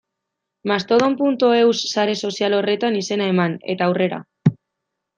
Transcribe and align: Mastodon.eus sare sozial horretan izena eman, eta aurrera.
Mastodon.eus 0.71 1.83
sare 1.97 2.17
sozial 2.29 2.57
horretan 2.63 3.01
izena 3.05 3.31
eman, 3.37 3.57
eta 3.75 3.91
aurrera. 3.91 4.25